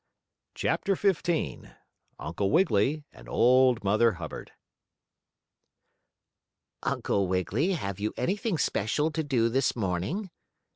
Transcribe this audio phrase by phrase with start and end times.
[0.55, 1.69] CHAPTER XV
[2.17, 4.51] UNCLE WIGGILY AND OLD MOTHER HUBBARD
[6.81, 10.31] "Uncle Wiggily, have you anything special to do this morning?"